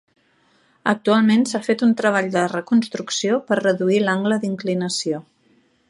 [0.93, 5.23] Actualment s'ha fet un treball de reconstrucció per reduir l'angle d'inclinació.